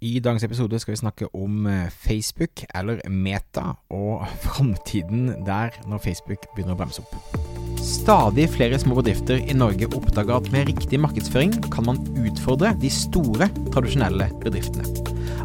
[0.00, 6.00] I dagens episode skal vi snakke om eh, Facebook, eller Meta, og framtiden der når
[6.06, 7.36] Facebook begynner å bremse opp.
[7.84, 12.88] Stadig flere små bedrifter i Norge oppdager at med riktig markedsføring kan man utfordre de
[12.92, 14.88] store, tradisjonelle bedriftene.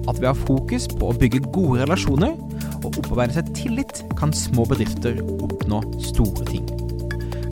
[0.07, 2.39] At ved å ha fokus på å bygge gode relasjoner
[2.79, 5.83] og opparbeide seg tillit, kan små bedrifter oppnå
[6.13, 6.69] store ting.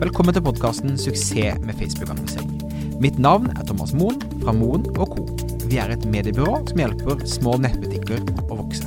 [0.00, 2.96] Velkommen til podkasten 'Suksess med Facebook-annonsering'.
[2.96, 5.52] Mitt navn er Thomas Moen fra Moen Co.
[5.74, 8.86] Vi er et mediebyrå som hjelper små nettbutikker å vokse.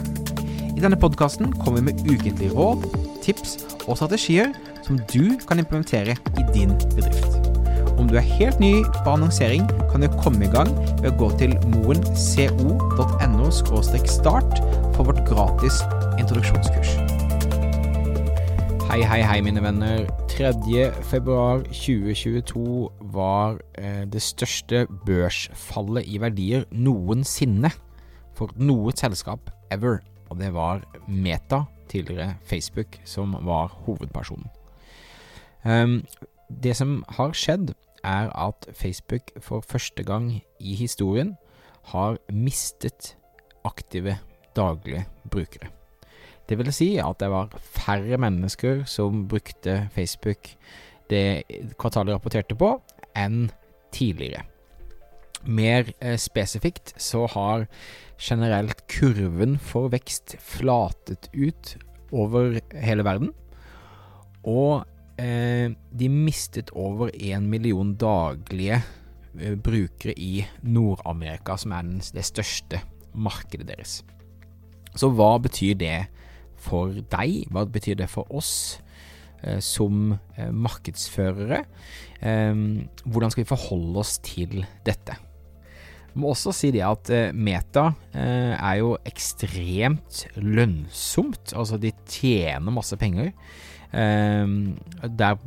[0.72, 2.86] I denne podkasten kommer vi med ukentlige råd,
[3.26, 3.58] tips
[3.90, 4.54] og strategier
[4.86, 7.36] som du kan implementere i din bedrift.
[8.00, 8.72] Om du er helt ny
[9.02, 10.72] på annonsering, kan du komme i gang
[11.02, 14.64] ved å gå til moenco.no start
[14.96, 15.84] for vårt gratis
[16.24, 16.96] introduksjonskurs.
[18.88, 20.08] Hei, hei, hei, mine venner.
[20.38, 20.92] 3.
[21.02, 27.72] februar 2022 var eh, det største børsfallet i verdier noensinne
[28.38, 29.98] for noe selskap ever,
[30.30, 34.46] og det var Meta, tidligere Facebook, som var hovedpersonen.
[35.66, 36.04] Um,
[36.54, 37.74] det som har skjedd,
[38.06, 41.34] er at Facebook for første gang i historien
[41.96, 43.16] har mistet
[43.66, 44.20] aktive
[44.54, 45.74] daglige brukere.
[46.48, 50.54] Det vil si at det var færre mennesker som brukte Facebook
[51.12, 51.44] det
[51.80, 52.74] kvartalet rapporterte på,
[53.16, 53.48] enn
[53.96, 54.46] tidligere.
[55.48, 57.68] Mer eh, spesifikt så har
[58.20, 61.76] generelt kurven for vekst flatet ut
[62.12, 63.32] over hele verden,
[64.48, 64.88] og
[65.20, 68.82] eh, de mistet over én million daglige
[69.40, 72.82] eh, brukere i Nord-Amerika, som er det største
[73.14, 74.02] markedet deres.
[74.98, 75.98] Så hva betyr det
[76.58, 77.46] for deg?
[77.54, 78.80] Hva betyr det for oss
[79.44, 81.64] eh, som eh, markedsførere?
[82.22, 82.66] Eh,
[83.06, 85.18] hvordan skal vi forholde oss til dette?
[86.08, 91.54] Jeg må også si det at eh, Meta er jo ekstremt lønnsomt.
[91.54, 93.32] Altså, de tjener masse penger.
[93.94, 94.48] Eh,
[95.22, 95.38] der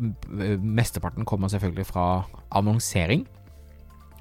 [0.62, 2.06] mesteparten kommer selvfølgelig fra
[2.54, 3.26] annonsering.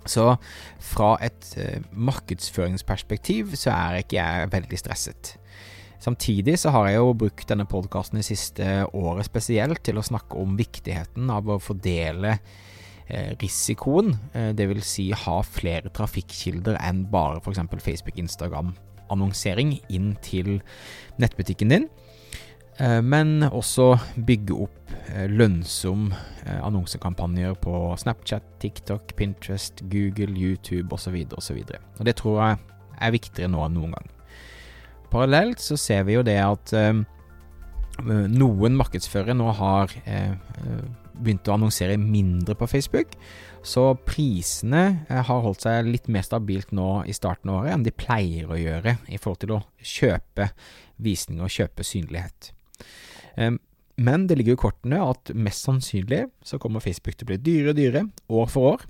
[0.10, 0.40] Så
[0.80, 1.52] fra et
[1.92, 5.36] markedsføringsperspektiv så er ikke jeg veldig stresset.
[6.00, 8.66] Samtidig så har jeg jo brukt denne podkasten det siste
[8.96, 14.86] året spesielt til å snakke om viktigheten av å fordele eh, risikoen, eh, dvs.
[14.88, 17.60] Si ha flere trafikkilder enn bare f.eks.
[17.84, 18.72] Facebook, Instagram,
[19.12, 20.62] annonsering inn til
[21.20, 21.90] nettbutikken din.
[22.80, 24.76] Eh, men også bygge opp
[25.10, 26.12] lønnsom
[26.46, 31.18] annonsekampanjer på Snapchat, TikTok, Pinterest, Google, YouTube osv.
[31.36, 31.60] osv.
[31.98, 32.64] Og det tror jeg
[33.02, 34.10] er viktigere nå enn noen gang.
[35.10, 37.02] Parallelt så ser vi jo det at eh,
[38.30, 40.36] noen markedsførere nå har eh,
[41.20, 43.16] begynt å annonsere mindre på Facebook.
[43.66, 47.88] Så prisene eh, har holdt seg litt mer stabilt nå i starten av året enn
[47.88, 50.52] de pleier å gjøre i forhold til å kjøpe
[51.02, 52.54] visninger og kjøpe synlighet.
[54.00, 57.72] Men det ligger i kortene at mest sannsynlig så kommer Facebook til å bli dyrere
[57.72, 58.02] og dyrere
[58.36, 58.84] år for år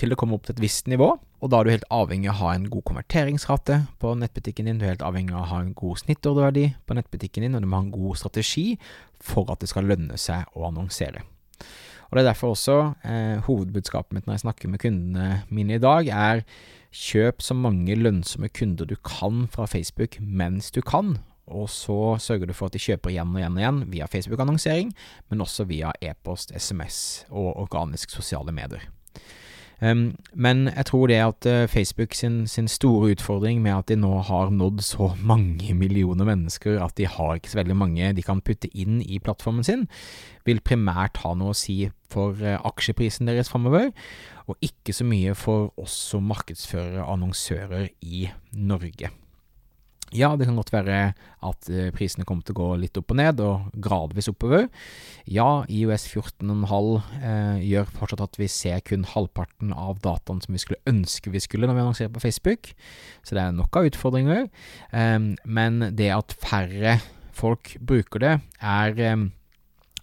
[0.00, 1.12] til det kommer opp til et visst nivå,
[1.44, 4.78] og da er du helt avhengig av å ha en god konverteringsrate på nettbutikken din,
[4.80, 7.68] du er helt avhengig av å ha en god snittordreverdi på nettbutikken din, og du
[7.68, 8.78] må ha en god strategi
[9.20, 11.20] for at det skal lønne seg å annonsere.
[12.08, 15.84] Og Det er derfor også eh, hovedbudskapet mitt når jeg snakker med kundene mine i
[15.84, 16.44] dag, er
[16.94, 22.48] kjøp så mange lønnsomme kunder du kan fra Facebook mens du kan, og så sørger
[22.48, 24.96] du for at de kjøper igjen og igjen og igjen via Facebook-annonsering,
[25.28, 28.88] men også via e-post, SMS og organisk sosiale medier.
[29.84, 33.96] Um, men jeg tror det at uh, Facebook sin, sin, store utfordring med at de
[34.00, 38.24] nå har nådd så mange millioner mennesker at de har ikke så veldig mange de
[38.24, 39.84] kan putte inn i plattformen sin,
[40.46, 43.90] vil primært ha noe å si for uh, aksjeprisen deres framover,
[44.48, 49.12] og ikke så mye for oss som markedsførere og annonsører i Norge.
[50.12, 50.98] Ja, det kan godt være
[51.44, 54.68] at eh, prisene kommer til å gå litt opp og ned, og gradvis oppover.
[55.26, 60.62] Ja, IOS 14,5 eh, gjør fortsatt at vi ser kun halvparten av dataen som vi
[60.62, 62.74] skulle ønske vi skulle når vi annonserer på Facebook,
[63.24, 64.46] så det er nok av utfordringer.
[64.92, 66.98] Eh, men det at færre
[67.34, 69.24] folk bruker det, er eh,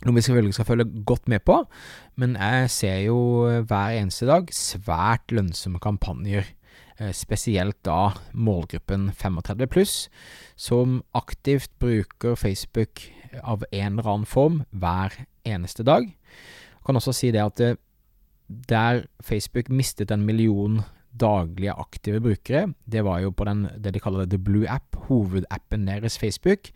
[0.01, 1.61] noe vi selvfølgelig skal følge godt med på,
[2.19, 6.49] men jeg ser jo eh, hver eneste dag svært lønnsomme kampanjer
[7.15, 9.95] spesielt da målgruppen 35 pluss,
[10.55, 13.03] som aktivt bruker Facebook
[13.41, 15.15] av en eller annen form hver
[15.47, 16.05] eneste dag.
[16.05, 17.71] Jeg kan også si det at det,
[18.69, 20.81] der Facebook mistet en million
[21.11, 25.87] daglige aktive brukere, det var jo på den, det de kaller The Blue App, hovedappen
[25.87, 26.71] deres Facebook.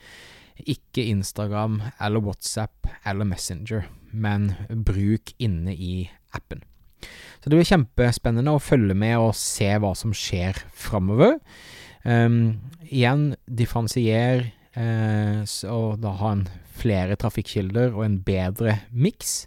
[0.55, 4.53] Ikke Instagram eller WhatsApp eller Messenger, men
[4.87, 6.63] bruk inne i appen.
[7.45, 11.35] Så det blir kjempespennende å følge med og se hva som skjer framover.
[12.01, 12.55] Um,
[12.89, 16.41] igjen, differensier uh, og da ha en
[16.73, 19.43] flere trafikkilder og en bedre miks.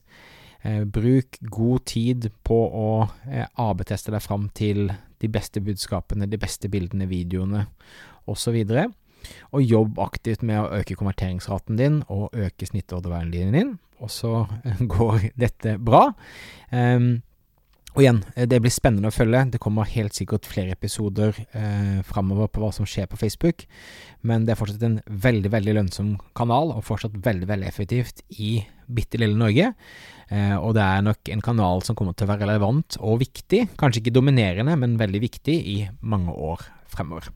[0.62, 6.38] Uh, bruk god tid på å uh, AB-teste deg fram til de beste budskapene, de
[6.38, 7.66] beste bildene, videoene
[8.30, 8.62] osv.
[8.62, 8.98] Og,
[9.58, 14.44] og jobb aktivt med å øke konverteringsraten din og øke snittorderverdien din, og så
[14.94, 16.12] går dette bra.
[16.70, 17.16] Um,
[17.96, 19.46] og igjen, eh, det blir spennende å følge.
[19.50, 23.64] Det kommer helt sikkert flere episoder eh, framover på hva som skjer på Facebook.
[24.22, 28.58] Men det er fortsatt en veldig, veldig lønnsom kanal, og fortsatt veldig, veldig effektivt i
[28.86, 29.72] bitte lille Norge.
[30.28, 33.64] Eh, og det er nok en kanal som kommer til å være relevant og viktig.
[33.80, 37.32] Kanskje ikke dominerende, men veldig viktig i mange år fremover.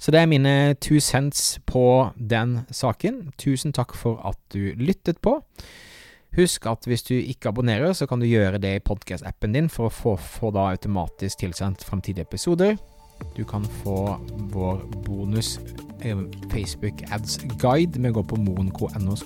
[0.00, 1.84] Så det er mine two cents på
[2.16, 3.34] den saken.
[3.36, 5.42] Tusen takk for at du lyttet på.
[6.36, 9.88] Husk at hvis du ikke abonnerer, så kan du gjøre det i podkast-appen din for
[9.88, 12.78] å få, få da automatisk tilsendt fremtidige episoder.
[13.36, 14.16] Du kan få
[14.54, 15.58] vår bonus
[16.00, 16.16] eh,
[16.52, 19.18] Facebook Ads Guide med å gå på moen.no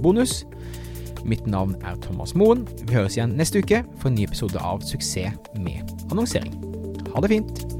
[0.00, 0.44] bonus.
[1.24, 2.66] Mitt navn er Thomas Moen.
[2.84, 6.54] Vi høres igjen neste uke for en ny episode av Suksess med annonsering.
[7.14, 7.73] Ha det fint!